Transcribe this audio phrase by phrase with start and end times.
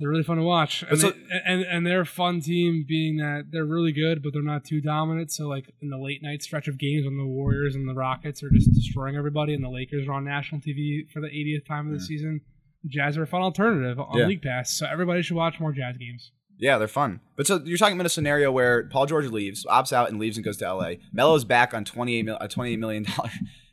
[0.00, 3.16] They're really fun to watch, and, so- they- and and they're a fun team, being
[3.16, 5.32] that they're really good, but they're not too dominant.
[5.32, 8.40] So like in the late night stretch of games when the Warriors and the Rockets
[8.44, 11.86] are just destroying everybody, and the Lakers are on national TV for the 80th time
[11.88, 12.06] of the Yeah.
[12.06, 12.40] season,
[12.86, 14.26] Jazz are a fun alternative on Yeah.
[14.26, 14.70] League Pass.
[14.72, 16.30] So everybody should watch more Jazz games.
[16.58, 17.18] Yeah, they're fun.
[17.36, 20.36] But so you're talking about a scenario where Paul George leaves, opts out, and leaves
[20.36, 20.94] and goes to LA.
[21.12, 23.30] Melo's back on 28 mil, a 28 million dollar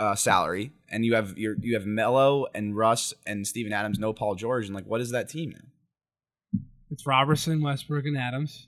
[0.00, 4.12] uh, salary, and you have your you have Melo and Russ and Steven Adams, no
[4.12, 6.60] Paul George, and like what is that team now?
[6.90, 8.66] It's Roberson, Westbrook, and Adams.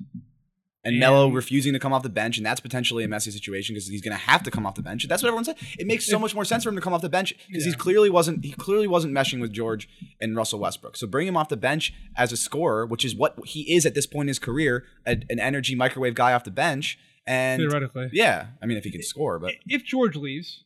[0.85, 3.75] And And- Melo refusing to come off the bench, and that's potentially a messy situation
[3.75, 5.07] because he's going to have to come off the bench.
[5.09, 5.57] That's what everyone said.
[5.79, 7.73] It makes so much more sense for him to come off the bench because he
[7.73, 9.89] clearly wasn't he clearly wasn't meshing with George
[10.21, 10.97] and Russell Westbrook.
[10.97, 13.95] So bring him off the bench as a scorer, which is what he is at
[13.95, 16.99] this point in his career, a, an energy microwave guy off the bench.
[17.27, 18.11] And theoretically.
[18.13, 20.65] yeah, I mean if he can score, but if George leaves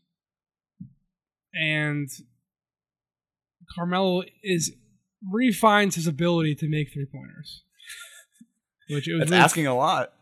[1.58, 2.08] and
[3.74, 4.72] Carmelo is
[5.30, 7.62] refines his ability to make three pointers,
[8.90, 10.12] which it was that's really- asking a lot.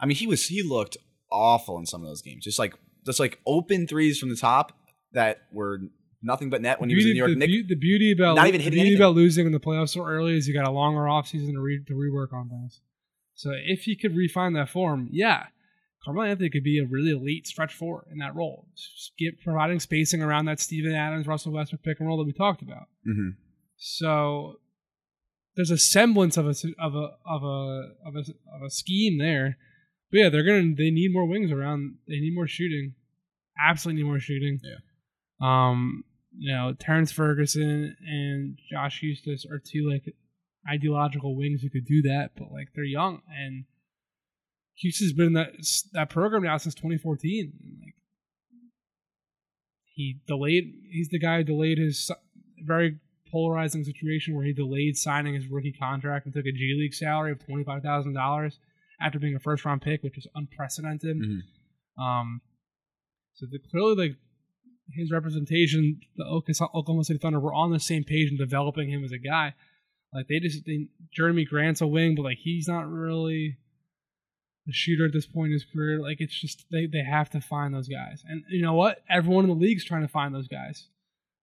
[0.00, 0.96] I mean, he was he looked
[1.30, 2.74] awful in some of those games, just like
[3.06, 4.72] just like open threes from the top
[5.12, 5.78] that were
[6.22, 7.30] nothing but net when he was in New York.
[7.30, 9.02] the, Nick, the beauty about Not even the hitting beauty anything.
[9.02, 11.82] about losing in the playoffs so early is you got a longer offseason to, re,
[11.86, 12.80] to rework on things.
[13.34, 15.46] So if he could refine that form, yeah,
[16.04, 20.22] Carmelo Anthony could be a really elite stretch four in that role, Skip providing spacing
[20.22, 22.88] around that Steven Adams, Russell Westbrook pick and roll that we talked about.
[23.06, 23.36] Mhm.
[23.76, 24.60] So
[25.56, 28.20] there's a semblance of a of a of a of a
[28.54, 29.56] of a scheme there.
[30.10, 31.98] But yeah, they're gonna they need more wings around.
[32.06, 32.94] They need more shooting.
[33.58, 34.58] Absolutely need more shooting.
[34.62, 34.78] Yeah.
[35.40, 36.04] Um,
[36.36, 40.14] you know, Terrence Ferguson and Josh Huestis are two like
[40.68, 43.64] ideological wings who could do that, but like they're young and
[44.82, 45.52] Huestis's been in that
[45.92, 47.52] that program now since 2014.
[47.80, 47.94] Like
[49.94, 52.10] he delayed, he's the guy who delayed his
[52.58, 52.98] very
[53.30, 57.32] polarizing situation where he delayed signing his rookie contract and took a G League salary
[57.32, 58.58] of twenty five thousand dollars
[59.00, 61.16] after being a first round pick, which is unprecedented.
[61.16, 62.02] Mhm.
[62.02, 62.40] Um,
[63.34, 64.16] so the, clearly, like
[64.92, 69.04] his representation, the Oklahoma Oklahoma City Thunder were on the same page in developing him
[69.04, 69.54] as a guy.
[70.12, 73.58] Like they just, they, Jerami Grant's a wing, but like he's not really
[74.68, 76.00] a shooter at this point in his career.
[76.00, 78.98] Like it's just they they have to find those guys, and you know what?
[79.10, 80.88] Everyone in the league's trying to find those guys.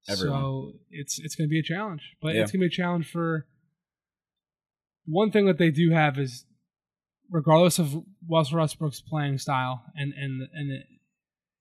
[0.09, 0.40] Everyone.
[0.42, 2.42] So it's it's going to be a challenge, but Yeah.
[2.42, 3.46] it's going to be a challenge for.
[5.06, 6.46] One thing that they do have is,
[7.30, 7.96] regardless of
[8.30, 10.80] Russell Westbrook's playing style and and and the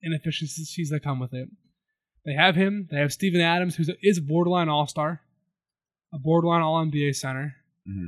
[0.03, 1.49] inefficiencies that come with it,
[2.25, 2.87] they have him.
[2.91, 5.21] They have Steven Adams, who is a borderline All Star,
[6.13, 7.55] a borderline All NBA center.
[7.87, 8.07] Mhm.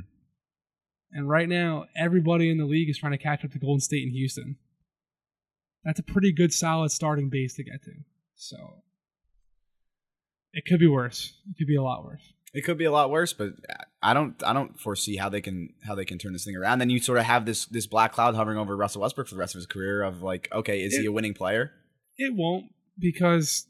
[1.12, 4.02] And right now, everybody in the league is trying to catch up to Golden State
[4.02, 4.56] and Houston.
[5.84, 7.92] That's a pretty good, solid starting base to get to.
[8.34, 8.56] So
[10.52, 11.34] it could be worse.
[11.50, 12.32] It could be a lot worse.
[12.54, 13.50] It could be a lot worse, but
[14.00, 16.78] I don't I don't foresee how they can how they can turn this thing around.
[16.78, 19.40] Then you sort of have this this black cloud hovering over Russell Westbrook for the
[19.40, 21.72] rest of his career of like, okay, is he a winning player?
[22.16, 22.66] It won't
[22.96, 23.66] because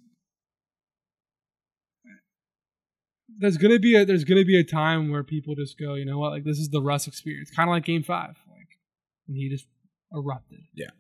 [3.39, 6.19] there's gonna be a there's gonna be a time where people just go, you know
[6.19, 8.79] what, like this is the Russ experience, kind of like Game Five, like
[9.27, 9.67] when he just
[10.13, 10.61] erupted.
[10.75, 10.91] Yeah.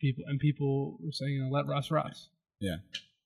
[0.00, 2.28] People and people were saying, you know, let Russ Russ.
[2.60, 2.76] Yeah.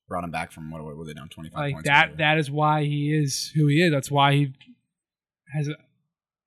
[0.09, 1.89] Brought him back from what were they down twenty five Like points?
[1.89, 2.19] that.
[2.19, 3.91] That is why he is who he is.
[3.93, 4.53] That's why he
[5.55, 5.69] has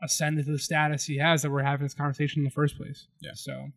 [0.01, 3.07] ascended to the status he has that we're having this conversation in the first place.
[3.21, 3.31] Yeah.
[3.33, 3.69] So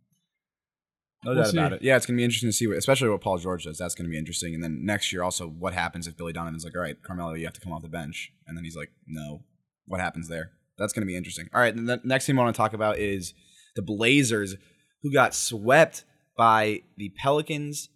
[1.25, 1.59] no we'll doubt see.
[1.59, 1.83] about it.
[1.83, 3.79] Yeah, it's gonna be interesting to see, what, especially what Paul George does.
[3.79, 4.55] That's gonna be interesting.
[4.55, 7.45] And then next year, also, what happens if Billy Donovan's like, all right, Carmelo, you
[7.45, 9.45] have to come off the bench, and then he's like, no.
[9.87, 10.53] What happens there?
[10.79, 11.49] That's gonna be interesting.
[11.53, 13.35] All right, the next team I want to talk about is
[13.75, 14.57] the Blazers,
[15.03, 16.05] who got swept
[16.37, 17.89] by the Pelicans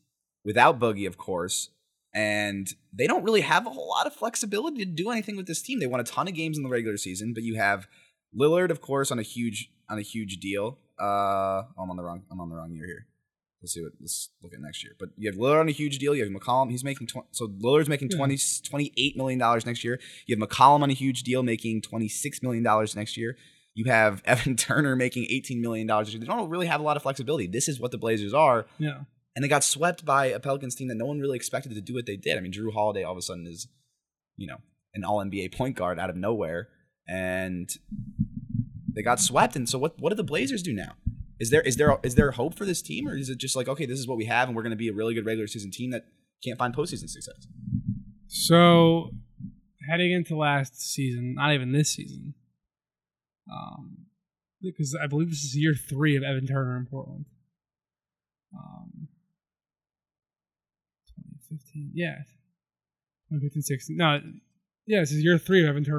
[0.44, 1.70] without Boogie, of course.
[2.14, 5.60] And they don't really have a whole lot of flexibility to do anything with this
[5.60, 5.80] team.
[5.80, 7.86] They won a ton of games in the regular season, but you have
[8.38, 10.78] Lillard, of course, on a huge on a huge deal.
[11.00, 13.06] Uh, I'm on the wrong I'm on the wrong year here.
[13.62, 14.94] Let's see what let's look at next year.
[14.98, 16.14] But you have Lillard on a huge deal.
[16.14, 16.70] You have McCollum.
[16.70, 18.18] He's making 20, so Lillard's making Yeah.
[18.18, 19.98] 20, 28 million dollars next year.
[20.26, 23.36] You have McCollum on a huge deal, making twenty six million dollars next year.
[23.74, 26.12] You have Evan Turner making eighteen million dollars.
[26.12, 27.46] They don't really have a lot of flexibility.
[27.46, 29.00] This is what the Blazers are yeah.
[29.34, 31.94] and they got swept by a Pelicans team that no one really expected to do
[31.94, 32.36] what they did.
[32.36, 33.68] I mean, Jrue Holiday all of a sudden is,
[34.36, 34.58] you know,
[34.94, 36.68] an All NBA point guard out of nowhere,
[37.08, 37.68] and
[38.94, 39.56] they got swept.
[39.56, 40.92] And so, what what do the Blazers do now?
[41.38, 43.68] Is there is there is there hope for this team, or is it just like
[43.68, 45.46] okay, this is what we have, and we're going to be a really good regular
[45.46, 46.04] season team that
[46.42, 47.46] can't find postseason success?
[48.26, 49.10] So
[49.88, 52.34] heading into last season, not even this season,
[53.50, 54.06] um,
[54.62, 57.26] because I believe this is year three of Evan Turner in Portland.
[58.54, 59.08] Um,
[61.50, 62.16] 2015, yeah,
[63.30, 63.96] 2015, 16.
[63.96, 64.20] No,
[64.86, 65.94] yeah, this is year three of Evan Turner